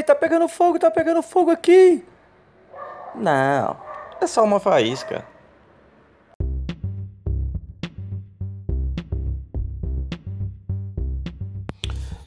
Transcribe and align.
Peraí, 0.00 0.02
tá 0.02 0.14
pegando 0.14 0.48
fogo, 0.48 0.78
tá 0.78 0.90
pegando 0.90 1.22
fogo 1.22 1.50
aqui. 1.50 2.02
Não, 3.14 3.76
é 4.20 4.26
só 4.26 4.42
uma 4.44 4.58
faísca. 4.58 5.26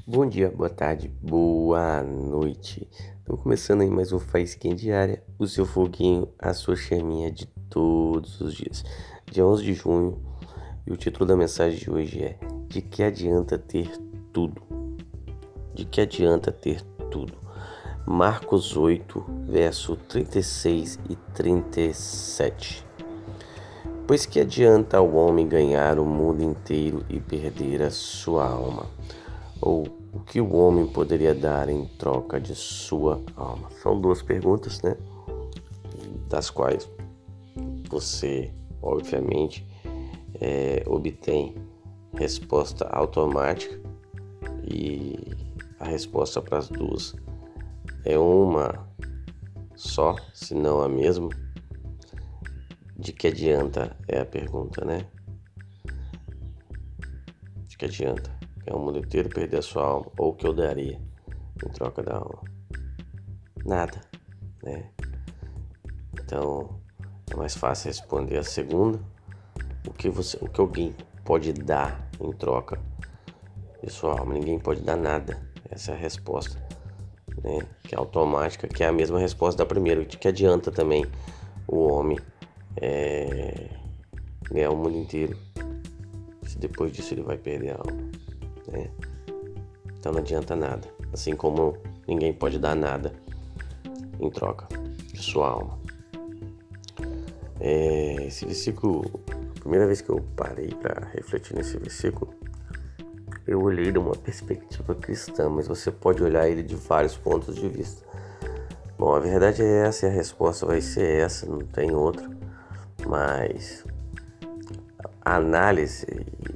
Bom 0.06 0.28
dia, 0.28 0.52
boa 0.52 0.70
tarde, 0.70 1.08
boa 1.22 2.04
noite. 2.04 2.88
Estamos 3.18 3.42
começando 3.42 3.82
aí 3.82 3.90
mais 3.90 4.12
um 4.12 4.20
Faísquinha 4.20 4.76
Diária, 4.76 5.24
o 5.40 5.48
seu 5.48 5.66
foguinho, 5.66 6.32
a 6.38 6.54
sua 6.54 6.76
chaminha 6.76 7.32
de 7.32 7.48
todos 7.70 8.40
os 8.40 8.54
dias. 8.54 8.84
Dia 9.32 9.46
11 9.46 9.64
de 9.64 9.74
junho, 9.74 10.22
e 10.86 10.92
o 10.92 10.98
título 10.98 11.26
da 11.26 11.36
mensagem 11.36 11.80
de 11.80 11.90
hoje 11.90 12.24
é 12.24 12.38
De 12.68 12.84
que 12.84 13.02
adianta 13.02 13.58
ter 13.58 13.90
tudo? 14.32 14.62
De 15.74 15.86
que 15.86 16.02
adianta 16.02 16.52
ter 16.52 16.84
tudo? 17.10 17.43
Marcos 18.06 18.76
8, 18.76 19.24
verso 19.48 19.96
36 19.96 21.00
e 21.10 21.16
37. 21.34 22.86
Pois 24.06 24.26
que 24.26 24.42
adianta 24.42 24.98
ao 24.98 25.16
homem 25.16 25.48
ganhar 25.48 25.98
o 25.98 26.04
mundo 26.04 26.44
inteiro 26.44 27.06
e 27.10 27.22
perder 27.22 27.82
a 27.82 27.90
sua 27.90 28.46
alma? 28.46 28.88
Ou 29.62 29.88
o 30.12 30.20
que 30.20 30.42
o 30.42 30.54
homem 30.54 30.86
poderia 30.86 31.34
dar 31.34 31.70
em 31.70 31.86
troca 31.98 32.42
de 32.42 32.54
sua 32.54 33.22
alma? 33.38 33.70
São 33.82 34.00
duas 34.00 34.22
perguntas, 34.22 34.82
né? 34.82 34.98
Das 36.28 36.50
quais 36.50 36.90
você, 37.90 38.52
obviamente, 38.82 39.66
é, 40.42 40.84
obtém 40.86 41.56
resposta 42.14 42.86
automática 42.90 43.80
e 44.62 45.18
a 45.80 45.86
resposta 45.86 46.42
para 46.42 46.58
as 46.58 46.68
duas 46.68 47.16
é 48.06 48.18
uma 48.18 48.88
só, 49.76 50.16
se 50.34 50.54
não 50.54 50.82
a 50.82 50.90
mesma. 50.90 51.30
De 52.98 53.12
que 53.12 53.28
adianta 53.28 53.98
é 54.08 54.20
a 54.20 54.26
pergunta, 54.26 54.86
né? 54.86 55.08
De 57.68 57.78
que 57.78 57.86
adianta? 57.86 58.32
É 58.66 58.74
o 58.74 58.80
mundo 58.80 59.00
inteiro 59.00 59.30
perder 59.30 59.58
a 59.58 59.62
sua 59.62 59.84
alma 59.84 60.12
ou 60.18 60.30
o 60.30 60.34
que 60.34 60.48
eu 60.48 60.54
daria 60.54 61.02
em 61.66 61.70
troca 61.70 62.02
da 62.02 62.16
alma? 62.16 62.44
Nada, 63.66 64.00
né? 64.64 64.90
Então 66.14 66.80
é 67.30 67.36
mais 67.36 67.56
fácil 67.56 67.88
responder 67.88 68.38
a 68.38 68.44
segunda. 68.44 69.00
O 69.88 69.92
que 69.92 70.10
você, 70.10 70.38
o 70.42 70.48
que 70.48 70.62
alguém 70.62 70.96
pode 71.26 71.52
dar 71.52 72.10
em 72.20 72.32
troca 72.32 72.80
de 73.82 73.90
sua 73.92 74.18
alma? 74.20 74.34
Ninguém 74.34 74.60
pode 74.60 74.82
dar 74.82 74.96
nada. 74.96 75.38
Essa 75.70 75.92
é 75.92 75.96
a 75.96 75.98
resposta, 75.98 76.62
né? 77.44 77.60
Que 77.84 77.96
é 77.96 77.98
automática, 77.98 78.68
que 78.68 78.84
é 78.84 78.88
a 78.88 78.94
mesma 78.94 79.20
resposta 79.20 79.58
da 79.58 79.66
primeira. 79.66 80.04
Que 80.06 80.28
adianta 80.28 80.72
também 80.72 81.06
o 81.68 81.88
homem 81.88 82.20
é, 82.78 83.70
ganhar 84.50 84.72
o 84.72 84.76
mundo 84.76 84.98
inteiro 84.98 85.38
se 86.46 86.58
depois 86.58 86.92
disso 86.92 87.14
ele 87.14 87.24
vai 87.24 87.38
perder 87.38 87.72
a 87.72 87.78
alma? 87.78 88.12
Né? 88.72 88.90
Então 89.98 90.12
não 90.12 90.20
adianta 90.20 90.56
nada. 90.56 90.88
Assim 91.12 91.36
como 91.36 91.78
ninguém 92.08 92.34
pode 92.34 92.60
dar 92.60 92.76
nada 92.76 93.14
em 94.20 94.30
troca 94.30 94.68
de 95.12 95.22
sua 95.22 95.50
alma. 95.50 95.80
É, 97.60 98.26
esse 98.28 98.46
versículo, 98.46 99.22
a 99.58 99.60
primeira 99.60 99.88
vez 99.88 100.02
que 100.02 100.10
eu 100.10 100.24
parei 100.36 100.70
para 100.70 101.08
refletir 101.14 101.56
nesse 101.56 101.78
versículo, 101.78 102.34
eu 103.46 103.62
olhei 103.62 103.92
de 103.92 103.98
uma 103.98 104.16
perspectiva 104.16 104.96
cristã, 104.96 105.50
mas 105.50 105.68
você 105.68 105.92
pode 105.92 106.24
olhar 106.24 106.48
ele 106.48 106.64
de 106.64 106.76
vários 106.76 107.18
pontos 107.18 107.56
de 107.56 107.68
vista. 107.68 108.06
Bom, 108.98 109.14
a 109.14 109.20
verdade 109.20 109.62
é 109.62 109.86
essa 109.86 110.06
e 110.06 110.10
a 110.10 110.12
resposta 110.12 110.66
vai 110.66 110.80
ser 110.80 111.22
essa, 111.22 111.46
não 111.46 111.60
tem 111.60 111.94
outra. 111.94 112.30
Mas 113.06 113.84
a 115.22 115.36
análise 115.36 116.08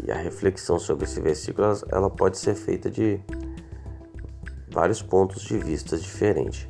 e 0.06 0.12
a 0.12 0.16
reflexão 0.16 0.80
sobre 0.80 1.06
esse 1.06 1.20
versículo, 1.20 1.68
ela 1.90 2.10
pode 2.10 2.38
ser 2.38 2.56
feita 2.56 2.90
de 2.90 3.20
vários 4.70 5.02
pontos 5.02 5.42
de 5.42 5.58
vista 5.58 5.98
diferentes. 5.98 6.70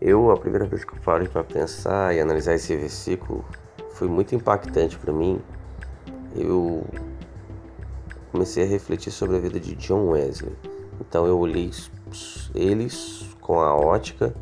Eu, 0.00 0.30
a 0.30 0.36
primeira 0.36 0.66
vez 0.66 0.84
que 0.84 0.92
eu 0.92 1.00
parei 1.00 1.28
para 1.28 1.42
pensar 1.42 2.14
e 2.14 2.20
analisar 2.20 2.54
esse 2.54 2.76
versículo, 2.76 3.44
foi 3.92 4.06
muito 4.06 4.34
impactante 4.34 4.98
para 4.98 5.12
mim. 5.12 5.40
Eu 6.36 6.84
comecei 8.38 8.62
a 8.62 8.66
refletir 8.68 9.10
sobre 9.10 9.36
a 9.36 9.40
vida 9.40 9.58
de 9.58 9.74
John 9.74 10.10
Wesley. 10.10 10.54
Então 11.00 11.26
eu 11.26 11.36
olhei 11.36 11.72
eles 12.54 13.26
com 13.40 13.58
a 13.58 13.74
ótica 13.74 14.32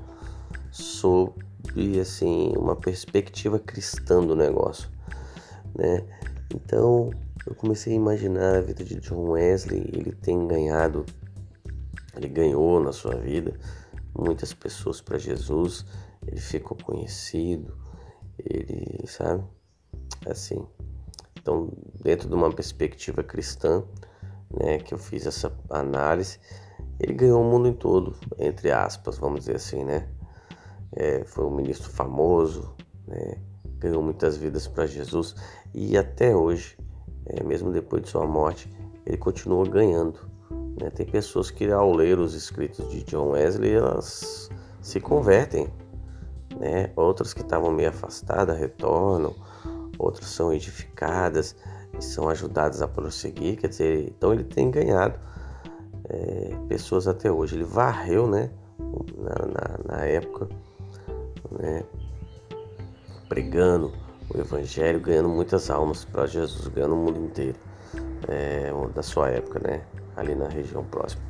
sobre 0.71 1.99
assim 1.99 2.53
uma 2.59 2.77
perspectiva 2.77 3.59
cristã 3.59 4.23
do 4.23 4.37
negócio, 4.37 4.91
né? 5.75 6.05
Então 6.55 7.09
eu 7.47 7.55
comecei 7.55 7.95
a 7.95 7.97
imaginar 7.97 8.57
a 8.57 8.61
vida 8.61 8.85
de 8.85 8.97
John 8.97 9.31
Wesley. 9.31 9.89
Ele 9.91 10.13
tem 10.13 10.47
ganhado, 10.47 11.07
ele 12.15 12.29
ganhou 12.29 12.79
na 12.79 12.93
sua 12.93 13.15
vida 13.15 13.59
muitas 14.15 14.53
pessoas 14.53 15.01
para 15.01 15.17
Jesus. 15.17 15.87
Ele 16.27 16.41
ficou 16.41 16.77
conhecido. 16.85 17.75
Ele, 18.39 19.07
sabe, 19.07 19.43
assim. 20.27 20.67
Então, 21.47 21.69
dentro 22.03 22.29
de 22.29 22.35
uma 22.35 22.51
perspectiva 22.51 23.23
cristã, 23.23 23.85
né, 24.53 24.79
que 24.79 24.93
eu 24.93 24.99
fiz 24.99 25.29
essa 25.29 25.57
análise, 25.71 26.41
ele 26.99 27.13
ganhou 27.13 27.41
o 27.41 27.45
mundo 27.45 27.69
em 27.69 27.73
todo, 27.73 28.17
entre 28.37 28.73
aspas, 28.73 29.17
vamos 29.17 29.41
dizer 29.41 29.55
assim, 29.55 29.85
né? 29.85 30.09
É, 30.91 31.23
foi 31.23 31.45
um 31.45 31.55
ministro 31.55 31.89
famoso, 31.89 32.75
né? 33.07 33.39
ganhou 33.79 34.03
muitas 34.03 34.37
vidas 34.37 34.67
para 34.67 34.87
Jesus 34.87 35.37
e 35.73 35.97
até 35.97 36.35
hoje, 36.35 36.77
é, 37.27 37.45
mesmo 37.45 37.71
depois 37.71 38.03
de 38.03 38.09
sua 38.09 38.27
morte, 38.27 38.69
ele 39.07 39.17
continua 39.17 39.65
ganhando. 39.69 40.19
Né? 40.51 40.91
Tem 40.91 41.07
pessoas 41.07 41.49
que 41.49 41.71
ao 41.71 41.93
ler 41.93 42.19
os 42.19 42.35
escritos 42.35 42.91
de 42.91 43.05
John 43.05 43.31
Wesley 43.31 43.73
elas 43.73 44.51
se 44.83 44.99
convertem, 44.99 45.69
né? 46.59 46.91
outras 46.97 47.33
que 47.33 47.43
estavam 47.43 47.71
meio 47.71 47.91
afastadas 47.91 48.59
retornam, 48.59 49.33
outras 49.99 50.29
são 50.29 50.53
edificadas 50.53 51.57
e 51.99 52.05
são 52.05 52.29
ajudadas 52.29 52.83
a 52.83 52.89
prosseguir. 52.89 53.59
Quer 53.59 53.69
dizer, 53.69 54.09
então 54.09 54.33
ele 54.33 54.45
tem 54.45 54.71
ganhado 54.71 55.19
é, 56.09 56.57
pessoas 56.69 57.07
até 57.07 57.31
hoje. 57.31 57.57
Ele 57.57 57.65
varreu, 57.65 58.27
né? 58.27 58.51
Na, 59.17 59.47
na, 59.47 59.97
na 59.97 60.05
época, 60.05 60.49
né? 61.59 61.83
pregando 63.29 63.93
o 64.33 64.39
Evangelho, 64.39 65.01
ganhando 65.01 65.29
muitas 65.29 65.71
almas 65.71 66.05
para 66.05 66.27
Jesus, 66.27 66.69
ganhando 66.69 66.95
o 66.95 66.99
mundo 66.99 67.19
inteiro 67.21 67.59
é, 68.29 68.71
da 68.95 69.03
sua 69.03 69.31
época, 69.31 69.61
né? 69.67 69.83
Ali 70.17 70.35
na 70.35 70.49
região 70.49 70.85
próxima. 70.85 71.23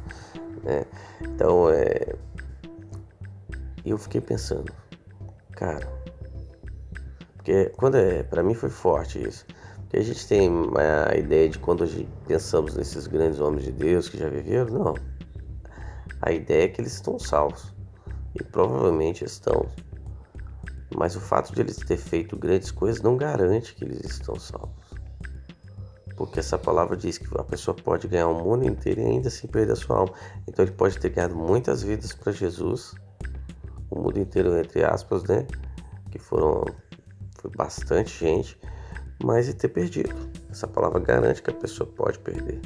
Né? 0.62 0.84
Então, 1.22 1.70
é, 1.70 2.14
eu 3.84 3.96
fiquei 3.98 4.20
pensando, 4.20 4.72
cara, 5.52 5.86
porque 7.46 7.70
quando 7.76 7.94
é, 7.94 8.24
para 8.24 8.42
mim 8.42 8.54
foi 8.54 8.68
forte 8.68 9.22
isso. 9.22 9.46
Porque 9.82 9.98
a 9.98 10.02
gente 10.02 10.26
tem 10.26 10.50
a 11.08 11.16
ideia 11.16 11.48
de 11.48 11.60
quando 11.60 11.86
pensamos 12.26 12.74
nesses 12.74 13.06
grandes 13.06 13.38
homens 13.38 13.66
de 13.66 13.70
Deus 13.70 14.08
que 14.08 14.18
já 14.18 14.28
viveram, 14.28 14.66
não. 14.66 14.94
A 16.22 16.32
ideia 16.32 16.64
é 16.64 16.68
que 16.68 16.80
eles 16.80 16.94
estão 16.94 17.20
salvos. 17.20 17.72
E 18.34 18.42
provavelmente 18.42 19.24
estão. 19.24 19.64
Mas 20.96 21.14
o 21.14 21.20
fato 21.20 21.54
de 21.54 21.60
eles 21.60 21.76
ter 21.76 21.96
feito 21.96 22.36
grandes 22.36 22.72
coisas 22.72 23.00
não 23.00 23.16
garante 23.16 23.76
que 23.76 23.84
eles 23.84 24.00
estão 24.00 24.36
salvos. 24.40 24.84
Porque 26.16 26.40
essa 26.40 26.58
palavra 26.58 26.96
diz 26.96 27.16
que 27.16 27.28
a 27.38 27.44
pessoa 27.44 27.76
pode 27.76 28.08
ganhar 28.08 28.26
o 28.26 28.42
mundo 28.42 28.66
inteiro 28.66 29.02
e 29.02 29.04
ainda 29.04 29.28
assim 29.28 29.46
perder 29.46 29.74
a 29.74 29.76
sua 29.76 29.98
alma. 29.98 30.12
Então 30.48 30.64
ele 30.64 30.72
pode 30.72 30.98
ter 30.98 31.10
ganhado 31.10 31.36
muitas 31.36 31.84
vidas 31.84 32.12
para 32.12 32.32
Jesus, 32.32 32.92
o 33.88 34.00
mundo 34.00 34.18
inteiro 34.18 34.58
entre 34.58 34.82
aspas, 34.82 35.22
né? 35.22 35.46
Que 36.10 36.18
foram 36.18 36.64
bastante 37.56 38.18
gente, 38.18 38.58
mas 39.22 39.48
e 39.48 39.54
ter 39.54 39.68
perdido. 39.68 40.14
Essa 40.50 40.68
palavra 40.68 41.00
garante 41.00 41.42
que 41.42 41.50
a 41.50 41.54
pessoa 41.54 41.90
pode 41.90 42.18
perder, 42.18 42.60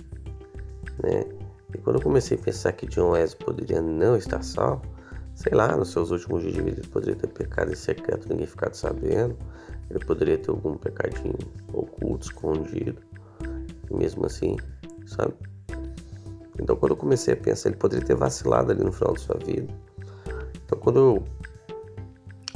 né? 1.03 1.25
E 1.73 1.79
quando 1.79 1.97
eu 1.97 2.03
comecei 2.03 2.37
a 2.37 2.41
pensar 2.41 2.73
que 2.73 2.87
John 2.87 3.11
Wesley 3.11 3.45
poderia 3.45 3.81
não 3.81 4.17
estar 4.17 4.43
salvo, 4.43 4.83
sei 5.35 5.53
lá, 5.55 5.77
nos 5.77 5.91
seus 5.93 6.11
últimos 6.11 6.43
dias 6.43 6.55
de 6.55 6.63
vida 6.63 6.81
ele 6.81 6.89
poderia 6.89 7.15
ter 7.15 7.29
pecado 7.29 7.73
em 7.73 7.77
secreto, 7.77 8.29
ninguém 8.29 8.47
ficado 8.47 8.75
sabendo. 8.75 9.37
Ele 9.89 10.05
poderia 10.05 10.39
ter 10.39 10.51
algum 10.51 10.77
pecadinho 10.77 11.39
oculto, 11.73 12.27
escondido. 12.27 13.01
E 13.91 13.95
mesmo 13.95 14.27
assim, 14.27 14.57
sabe? 15.07 15.35
Então 16.61 16.77
quando 16.77 16.93
eu 16.93 16.97
comecei 16.97 17.35
a 17.35 17.37
pensar, 17.37 17.71
ele 17.71 17.79
poderia 17.79 18.05
ter 18.05 18.15
vacilado 18.15 18.73
ali 18.73 18.85
no 18.85 18.93
final 18.93 19.15
da 19.15 19.21
sua 19.21 19.37
vida. 19.39 19.73
Então 20.65 20.79
quando 20.79 20.99
eu 20.99 21.25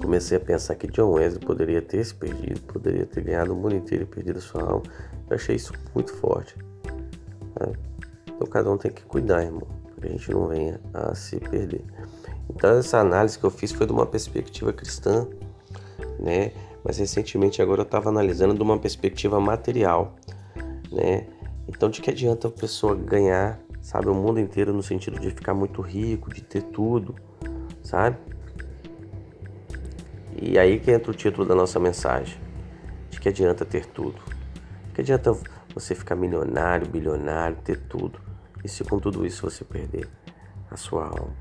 comecei 0.04 0.36
a 0.36 0.40
pensar 0.40 0.74
que 0.74 0.86
John 0.86 1.12
Wesley 1.12 1.44
poderia 1.44 1.80
ter 1.80 2.04
se 2.04 2.14
perdido, 2.14 2.60
poderia 2.60 3.06
ter 3.06 3.22
ganhado 3.22 3.54
o 3.54 3.56
mundo 3.56 3.74
inteiro 3.74 4.04
e 4.04 4.06
perdido 4.06 4.38
a 4.38 4.42
sua 4.42 4.62
alma, 4.62 4.82
eu 5.30 5.34
achei 5.34 5.56
isso 5.56 5.72
muito 5.94 6.12
forte. 6.14 6.54
Então 8.26 8.46
cada 8.46 8.70
um 8.70 8.76
tem 8.76 8.90
que 8.90 9.02
cuidar, 9.02 9.42
irmão, 9.42 9.66
para 9.94 10.02
que 10.02 10.06
a 10.08 10.10
gente 10.10 10.30
não 10.30 10.46
venha 10.48 10.78
a 10.92 11.14
se 11.14 11.40
perder. 11.40 11.82
Então 12.50 12.70
essa 12.78 12.98
análise 12.98 13.38
que 13.38 13.44
eu 13.44 13.50
fiz 13.50 13.72
foi 13.72 13.86
de 13.86 13.92
uma 13.92 14.04
perspectiva 14.04 14.72
cristã, 14.72 15.26
né? 16.18 16.52
Mas 16.84 16.98
recentemente 16.98 17.62
agora 17.62 17.80
eu 17.80 17.84
estava 17.84 18.10
analisando 18.10 18.52
de 18.54 18.62
uma 18.62 18.78
perspectiva 18.78 19.40
material, 19.40 20.16
né? 20.92 21.26
Então 21.66 21.88
de 21.88 22.02
que 22.02 22.10
adianta 22.10 22.48
a 22.48 22.50
pessoa 22.50 22.94
ganhar, 22.94 23.58
sabe, 23.80 24.08
o 24.08 24.14
mundo 24.14 24.38
inteiro 24.38 24.70
no 24.70 24.82
sentido 24.82 25.18
de 25.18 25.30
ficar 25.30 25.54
muito 25.54 25.80
rico, 25.80 26.32
de 26.32 26.42
ter 26.42 26.62
tudo, 26.62 27.14
sabe? 27.82 28.18
E 30.46 30.58
aí 30.58 30.78
que 30.78 30.90
entra 30.90 31.10
o 31.10 31.14
título 31.14 31.48
da 31.48 31.54
nossa 31.54 31.80
mensagem. 31.80 32.38
De 33.08 33.18
que 33.18 33.30
adianta 33.30 33.64
ter 33.64 33.86
tudo? 33.86 34.20
Que 34.92 35.00
adianta 35.00 35.32
você 35.74 35.94
ficar 35.94 36.14
milionário, 36.14 36.86
bilionário, 36.86 37.56
ter 37.64 37.80
tudo? 37.80 38.20
E 38.62 38.68
se 38.68 38.84
com 38.84 38.98
tudo 38.98 39.24
isso 39.24 39.48
você 39.50 39.64
perder 39.64 40.06
a 40.70 40.76
sua 40.76 41.06
alma? 41.06 41.34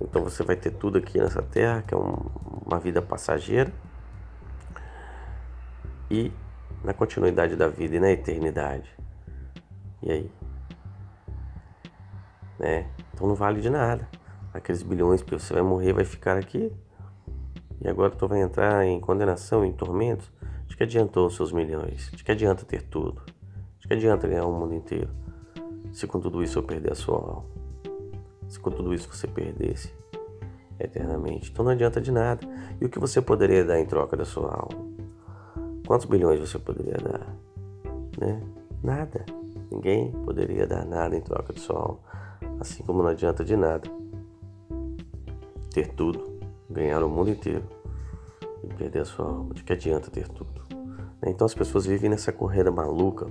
Então 0.00 0.22
você 0.22 0.44
vai 0.44 0.54
ter 0.54 0.70
tudo 0.70 0.98
aqui 0.98 1.18
nessa 1.18 1.42
terra, 1.42 1.82
que 1.82 1.92
é 1.92 1.96
um, 1.96 2.30
uma 2.64 2.78
vida 2.78 3.02
passageira. 3.02 3.72
E 6.08 6.32
na 6.84 6.94
continuidade 6.94 7.56
da 7.56 7.66
vida 7.66 7.96
e 7.96 8.00
na 8.00 8.12
eternidade. 8.12 8.96
E 10.04 10.12
aí? 10.12 10.30
Né? 12.60 12.86
Então 13.12 13.26
não 13.26 13.34
vale 13.34 13.60
de 13.60 13.68
nada. 13.68 14.08
Aqueles 14.54 14.84
bilhões 14.84 15.20
que 15.20 15.32
você 15.32 15.52
vai 15.52 15.64
morrer, 15.64 15.92
vai 15.92 16.04
ficar 16.04 16.36
aqui. 16.36 16.72
E 17.80 17.88
agora 17.88 18.10
tu 18.10 18.28
vai 18.28 18.42
entrar 18.42 18.84
em 18.86 19.00
condenação, 19.00 19.64
em 19.64 19.72
tormentos. 19.72 20.30
De 20.66 20.76
que 20.76 20.82
adiantou 20.82 21.26
os 21.26 21.34
seus 21.34 21.50
milhões? 21.52 22.10
De 22.12 22.22
que 22.22 22.30
adianta 22.30 22.64
ter 22.64 22.82
tudo? 22.82 23.22
De 23.78 23.88
que 23.88 23.94
adianta 23.94 24.28
ganhar 24.28 24.44
o 24.44 24.52
mundo 24.52 24.74
inteiro? 24.74 25.10
Se 25.92 26.06
com 26.06 26.20
tudo 26.20 26.42
isso 26.42 26.58
eu 26.58 26.62
perder 26.62 26.92
a 26.92 26.94
sua 26.94 27.16
alma. 27.16 27.44
Se 28.48 28.60
com 28.60 28.70
tudo 28.70 28.94
isso 28.94 29.08
você 29.12 29.26
perdesse 29.26 29.92
eternamente. 30.78 31.50
Então 31.50 31.64
não 31.64 31.72
adianta 31.72 32.00
de 32.00 32.12
nada. 32.12 32.46
E 32.80 32.84
o 32.84 32.88
que 32.88 32.98
você 32.98 33.20
poderia 33.20 33.64
dar 33.64 33.80
em 33.80 33.86
troca 33.86 34.16
da 34.16 34.24
sua 34.24 34.50
alma? 34.50 34.90
Quantos 35.86 36.06
bilhões 36.06 36.38
você 36.38 36.58
poderia 36.58 36.98
dar? 36.98 37.34
Né? 38.18 38.40
Nada. 38.82 39.24
Ninguém 39.70 40.12
poderia 40.24 40.66
dar 40.66 40.84
nada 40.84 41.16
em 41.16 41.20
troca 41.20 41.52
de 41.52 41.60
sua 41.60 41.78
alma. 41.78 41.98
Assim 42.60 42.82
como 42.82 43.02
não 43.02 43.10
adianta 43.10 43.44
de 43.44 43.56
nada 43.56 43.90
ter 45.72 45.88
tudo, 45.94 46.39
ganhar 46.70 47.02
o 47.02 47.08
mundo 47.08 47.30
inteiro 47.30 47.64
e 48.62 48.68
perder 48.74 49.00
a 49.00 49.04
sua 49.04 49.26
alma. 49.26 49.54
De 49.54 49.62
que 49.62 49.72
adianta 49.72 50.10
ter 50.10 50.28
tudo? 50.28 50.62
Né? 51.20 51.28
Então 51.30 51.44
as 51.44 51.54
pessoas 51.54 51.86
vivem 51.86 52.10
nessa 52.10 52.32
corrida 52.32 52.70
maluca 52.70 53.26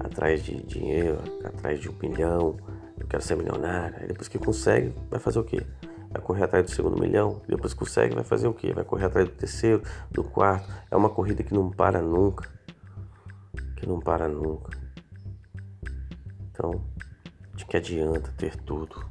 atrás 0.00 0.42
de 0.42 0.62
dinheiro, 0.62 1.18
atrás 1.44 1.80
de 1.80 1.88
um 1.88 1.94
milhão. 2.00 2.56
Eu 2.98 3.06
quero 3.06 3.22
ser 3.22 3.36
milionário. 3.36 4.06
Depois 4.06 4.28
que 4.28 4.38
consegue, 4.38 4.94
vai 5.10 5.20
fazer 5.20 5.38
o 5.38 5.44
quê? 5.44 5.64
Vai 6.10 6.22
correr 6.22 6.44
atrás 6.44 6.64
do 6.64 6.70
segundo 6.70 6.98
milhão. 7.00 7.42
Depois 7.48 7.72
que 7.72 7.78
consegue, 7.78 8.14
vai 8.14 8.24
fazer 8.24 8.48
o 8.48 8.54
quê? 8.54 8.72
Vai 8.72 8.84
correr 8.84 9.06
atrás 9.06 9.28
do 9.28 9.34
terceiro, 9.34 9.82
do 10.10 10.24
quarto. 10.24 10.68
É 10.90 10.96
uma 10.96 11.10
corrida 11.10 11.42
que 11.42 11.54
não 11.54 11.70
para 11.70 12.00
nunca. 12.00 12.48
Que 13.76 13.86
não 13.86 14.00
para 14.00 14.28
nunca. 14.28 14.76
Então, 16.50 16.82
de 17.54 17.64
que 17.64 17.76
adianta 17.76 18.32
ter 18.36 18.56
tudo? 18.56 19.06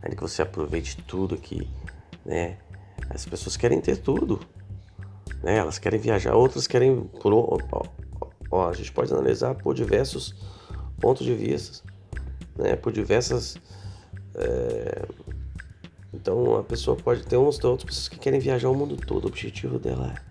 Ainda 0.00 0.16
que 0.16 0.22
você 0.22 0.42
aproveite 0.42 1.02
tudo 1.02 1.34
aqui, 1.34 1.68
né? 2.24 2.58
As 3.10 3.24
pessoas 3.24 3.56
querem 3.56 3.80
ter 3.80 3.96
tudo, 3.96 4.40
né? 5.42 5.56
Elas 5.56 5.78
querem 5.78 5.98
viajar, 5.98 6.34
outras 6.34 6.66
querem 6.66 7.02
por 7.20 7.32
ó, 7.32 7.82
ó, 8.50 8.68
a 8.68 8.72
gente 8.72 8.92
pode 8.92 9.12
analisar 9.12 9.54
por 9.54 9.74
diversos 9.74 10.34
pontos 11.00 11.24
de 11.24 11.34
vista, 11.34 11.82
né? 12.56 12.76
Por 12.76 12.92
diversas 12.92 13.56
é... 14.34 15.06
então 16.12 16.56
a 16.56 16.62
pessoa 16.62 16.96
pode 16.96 17.24
ter 17.26 17.36
uns 17.36 17.62
outras 17.64 17.84
pessoas 17.84 18.08
que 18.08 18.18
querem 18.18 18.40
viajar 18.40 18.68
o 18.68 18.74
mundo 18.74 18.96
todo. 18.96 19.24
O 19.24 19.28
objetivo 19.28 19.78
dela 19.78 20.14
é 20.14 20.28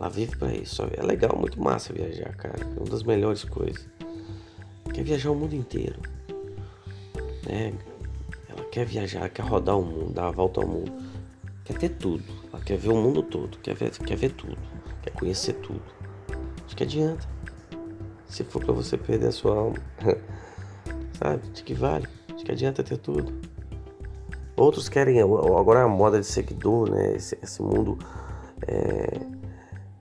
ela 0.00 0.08
vive 0.08 0.34
para 0.36 0.54
isso. 0.54 0.82
É 0.96 1.02
legal, 1.02 1.36
muito 1.36 1.60
massa 1.60 1.92
viajar, 1.92 2.34
cara. 2.34 2.56
É 2.62 2.80
uma 2.80 2.88
das 2.88 3.02
melhores 3.02 3.44
coisas. 3.44 3.86
Quer 4.94 5.04
viajar 5.04 5.30
o 5.30 5.34
mundo 5.34 5.54
inteiro. 5.54 6.00
Né? 7.46 7.74
Ela 8.48 8.64
quer 8.70 8.86
viajar, 8.86 9.28
quer 9.28 9.42
rodar 9.42 9.78
o 9.78 9.84
mundo, 9.84 10.14
dar 10.14 10.28
a 10.28 10.30
volta 10.30 10.62
ao 10.62 10.66
mundo. 10.66 10.90
Quer 11.70 11.78
ter 11.78 11.88
tudo. 11.90 12.24
Ela 12.52 12.62
quer 12.62 12.76
ver 12.76 12.90
o 12.90 12.96
mundo 12.96 13.22
todo. 13.22 13.58
Quer 13.58 13.74
ver, 13.74 13.90
quer 13.90 14.16
ver 14.16 14.32
tudo. 14.32 14.58
Quer 15.02 15.10
conhecer 15.10 15.54
tudo. 15.54 15.82
De 16.66 16.74
que 16.74 16.84
adianta? 16.84 17.28
Se 18.26 18.44
for 18.44 18.64
para 18.64 18.72
você 18.72 18.96
perder 18.96 19.28
a 19.28 19.32
sua 19.32 19.56
alma. 19.56 19.76
Sabe? 21.18 21.48
De 21.50 21.62
que 21.62 21.74
vale? 21.74 22.08
De 22.36 22.44
que 22.44 22.52
adianta 22.52 22.82
ter 22.82 22.98
tudo? 22.98 23.32
Outros 24.56 24.88
querem. 24.88 25.20
Agora 25.20 25.82
a 25.82 25.88
moda 25.88 26.18
de 26.18 26.26
seguidor, 26.26 26.90
né? 26.90 27.14
Esse, 27.14 27.38
esse 27.42 27.62
mundo 27.62 27.98
é, 28.66 29.20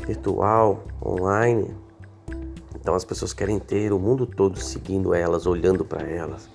virtual, 0.05 0.83
online 1.03 1.75
então 2.89 2.95
as 2.95 3.03
pessoas 3.03 3.33
querem 3.33 3.59
ter 3.59 3.91
o 3.91 3.99
mundo 3.99 4.25
todo 4.25 4.57
seguindo 4.57 5.13
elas, 5.13 5.45
olhando 5.45 5.83
para 5.83 6.07
elas. 6.07 6.49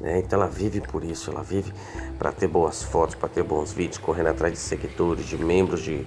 Né? 0.00 0.20
Então 0.20 0.40
ela 0.40 0.48
vive 0.48 0.80
por 0.80 1.04
isso, 1.04 1.30
ela 1.30 1.42
vive 1.42 1.72
para 2.18 2.32
ter 2.32 2.48
boas 2.48 2.82
fotos, 2.82 3.14
para 3.14 3.28
ter 3.28 3.42
bons 3.42 3.72
vídeos, 3.72 3.98
correndo 3.98 4.28
atrás 4.28 4.52
de 4.52 4.58
seguidores, 4.58 5.26
de 5.26 5.36
membros 5.36 5.82
de, 5.82 6.06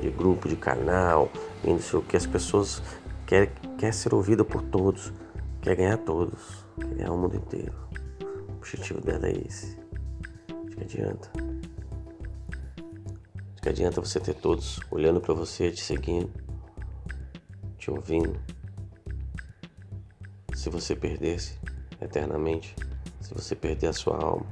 de 0.00 0.10
grupo, 0.10 0.48
de 0.48 0.56
canal, 0.56 1.30
e 1.64 1.68
não 1.68 1.80
sei 1.80 1.98
o 1.98 2.02
que. 2.02 2.16
As 2.16 2.26
pessoas 2.26 2.82
querem 3.26 3.50
quer 3.78 3.94
ser 3.94 4.14
ouvida 4.14 4.44
por 4.44 4.62
todos, 4.62 5.12
quer 5.62 5.74
ganhar 5.74 5.96
todos, 5.98 6.64
quer 6.78 6.94
ganhar 6.94 7.12
o 7.12 7.18
mundo 7.18 7.36
inteiro. 7.36 7.72
O 8.48 8.52
objetivo 8.58 9.00
dela 9.00 9.26
é 9.26 9.32
esse. 9.46 9.76
De 10.66 10.76
que 10.76 10.82
adianta? 10.82 11.30
De 13.54 13.62
que 13.62 13.68
adianta 13.68 14.00
você 14.00 14.20
ter 14.20 14.34
todos 14.34 14.80
olhando 14.90 15.20
para 15.20 15.32
você, 15.32 15.70
te 15.70 15.82
seguindo, 15.82 16.30
te 17.78 17.90
ouvindo? 17.90 18.38
se 20.60 20.68
você 20.68 20.94
perdesse 20.94 21.54
eternamente, 22.02 22.76
se 23.20 23.34
você 23.34 23.54
perder 23.54 23.88
a 23.88 23.92
sua 23.92 24.16
alma, 24.16 24.46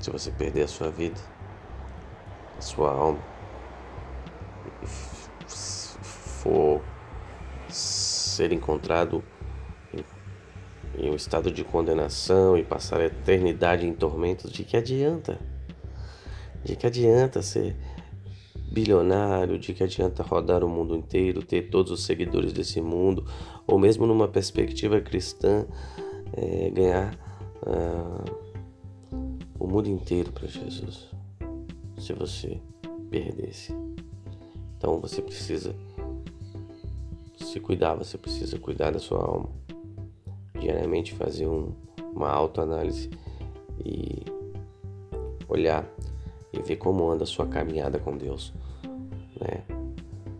se 0.00 0.10
você 0.10 0.30
perder 0.30 0.62
a 0.62 0.68
sua 0.68 0.90
vida, 0.90 1.20
a 2.56 2.60
sua 2.60 2.90
alma, 2.90 3.18
for 5.46 6.80
ser 7.68 8.52
encontrado 8.52 9.22
em 10.98 11.10
um 11.10 11.14
estado 11.14 11.50
de 11.50 11.62
condenação 11.62 12.56
e 12.56 12.64
passar 12.64 13.00
a 13.00 13.06
eternidade 13.06 13.86
em 13.86 13.92
tormentos, 13.92 14.50
de 14.50 14.64
que 14.64 14.76
adianta? 14.76 15.38
De 16.64 16.74
que 16.76 16.86
adianta 16.86 17.42
ser 17.42 17.76
bilionário, 18.70 19.58
de 19.58 19.72
que 19.72 19.82
adianta 19.82 20.22
rodar 20.22 20.64
o 20.64 20.68
mundo 20.68 20.94
inteiro, 20.96 21.42
ter 21.42 21.70
todos 21.70 21.90
os 21.92 22.04
seguidores 22.04 22.52
desse 22.52 22.80
mundo, 22.80 23.24
ou 23.66 23.78
mesmo 23.78 24.06
numa 24.06 24.28
perspectiva 24.28 25.00
cristã, 25.00 25.66
é, 26.32 26.70
ganhar 26.70 27.14
uh, 27.62 28.46
o 29.58 29.66
mundo 29.66 29.88
inteiro 29.88 30.32
para 30.32 30.46
Jesus, 30.46 31.08
se 31.98 32.12
você 32.12 32.60
perdesse. 33.10 33.74
Então 34.76 35.00
você 35.00 35.22
precisa 35.22 35.74
se 37.38 37.60
cuidar, 37.60 37.94
você 37.94 38.18
precisa 38.18 38.58
cuidar 38.58 38.90
da 38.90 38.98
sua 38.98 39.18
alma, 39.18 39.48
diariamente 40.60 41.14
fazer 41.14 41.46
um, 41.46 41.72
uma 42.14 42.30
autoanálise 42.30 43.08
e 43.84 44.22
olhar 45.48 45.88
e 46.56 46.62
ver 46.62 46.76
como 46.76 47.10
anda 47.10 47.24
a 47.24 47.26
sua 47.26 47.46
caminhada 47.46 47.98
com 47.98 48.16
Deus, 48.16 48.52
né? 49.40 49.62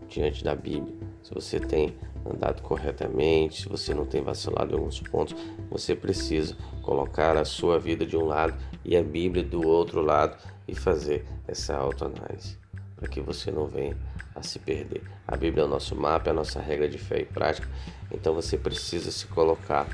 Diante 0.09 0.43
da 0.43 0.55
Bíblia. 0.55 0.95
Se 1.21 1.33
você 1.33 1.59
tem 1.59 1.95
andado 2.25 2.61
corretamente, 2.61 3.61
se 3.61 3.69
você 3.69 3.93
não 3.93 4.05
tem 4.05 4.21
vacilado 4.21 4.73
em 4.73 4.77
alguns 4.77 4.99
pontos, 5.01 5.35
você 5.69 5.95
precisa 5.95 6.55
colocar 6.81 7.37
a 7.37 7.45
sua 7.45 7.79
vida 7.79 8.05
de 8.05 8.17
um 8.17 8.25
lado 8.25 8.55
e 8.83 8.95
a 8.95 9.03
Bíblia 9.03 9.43
do 9.43 9.65
outro 9.65 10.01
lado 10.01 10.37
e 10.67 10.75
fazer 10.75 11.25
essa 11.47 11.75
autoanálise, 11.75 12.57
para 12.95 13.07
que 13.07 13.21
você 13.21 13.51
não 13.51 13.67
venha 13.67 13.97
a 14.35 14.41
se 14.41 14.59
perder. 14.59 15.01
A 15.27 15.35
Bíblia 15.35 15.63
é 15.63 15.65
o 15.65 15.69
nosso 15.69 15.95
mapa, 15.95 16.29
é 16.29 16.31
a 16.31 16.35
nossa 16.35 16.61
regra 16.61 16.87
de 16.87 16.97
fé 16.97 17.21
e 17.21 17.25
prática, 17.25 17.67
então 18.11 18.33
você 18.33 18.57
precisa 18.57 19.11
se 19.11 19.27
colocar 19.27 19.87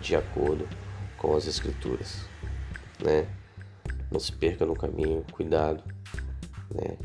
de 0.00 0.16
acordo 0.16 0.66
com 1.16 1.34
as 1.36 1.46
Escrituras, 1.46 2.24
né? 3.02 3.26
Não 4.10 4.18
se 4.18 4.32
perca 4.32 4.64
no 4.64 4.74
caminho, 4.74 5.24
cuidado. 5.32 5.82
Né? 6.74 6.96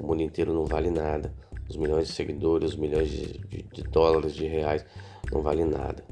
O 0.00 0.06
mundo 0.06 0.22
inteiro 0.22 0.52
não 0.52 0.64
vale 0.64 0.90
nada. 0.90 1.32
Os 1.68 1.76
milhões 1.76 2.08
de 2.08 2.14
seguidores, 2.14 2.70
os 2.70 2.76
milhões 2.76 3.10
de, 3.10 3.38
de, 3.38 3.62
de 3.62 3.82
dólares, 3.84 4.34
de 4.34 4.46
reais, 4.46 4.84
não 5.30 5.42
vale 5.42 5.64
nada. 5.64 6.04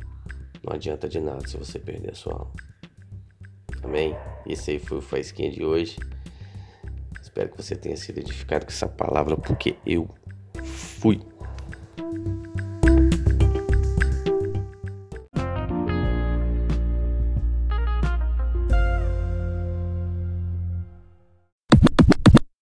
Não 0.62 0.74
adianta 0.74 1.08
de 1.08 1.20
nada 1.20 1.46
se 1.46 1.56
você 1.56 1.78
perder 1.78 2.12
a 2.12 2.14
sua 2.14 2.34
alma. 2.34 2.52
Amém? 3.82 4.14
Esse 4.46 4.72
aí 4.72 4.78
foi 4.78 4.98
o 4.98 5.02
Faisquinha 5.02 5.50
de 5.50 5.64
hoje. 5.64 5.96
Espero 7.20 7.50
que 7.50 7.56
você 7.56 7.74
tenha 7.74 7.96
sido 7.96 8.18
edificado 8.18 8.66
com 8.66 8.72
essa 8.72 8.88
palavra, 8.88 9.36
porque 9.36 9.76
eu 9.86 10.08
fui. 10.62 11.20